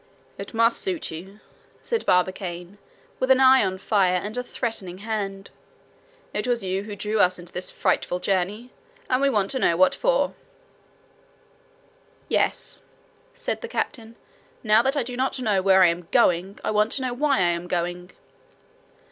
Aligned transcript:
"It 0.39 0.55
must 0.55 0.81
suit 0.81 1.11
you," 1.11 1.41
said 1.83 2.07
Barbicane, 2.07 2.79
with 3.19 3.29
an 3.29 3.39
eye 3.39 3.63
on 3.63 3.77
fire 3.77 4.15
and 4.15 4.35
a 4.35 4.41
threatening 4.41 4.97
hand. 4.97 5.51
"It 6.33 6.47
was 6.47 6.63
you 6.63 6.85
who 6.85 6.95
drew 6.95 7.19
us 7.19 7.37
into 7.37 7.53
this 7.53 7.69
frightful 7.69 8.19
journey, 8.19 8.71
and 9.11 9.21
we 9.21 9.29
want 9.29 9.51
to 9.51 9.59
know 9.59 9.77
what 9.77 9.93
for." 9.93 10.33
"Yes," 12.27 12.81
said 13.35 13.61
the 13.61 13.67
captain, 13.67 14.15
"now 14.63 14.81
that 14.81 14.97
I 14.97 15.03
do 15.03 15.15
not 15.15 15.37
know 15.39 15.61
where 15.61 15.83
I 15.83 15.89
am 15.89 16.07
going, 16.11 16.57
I 16.63 16.71
want 16.71 16.91
to 16.93 17.03
know 17.03 17.13
why 17.13 17.37
I 17.37 17.53
am 17.53 17.67
going." 17.67 18.09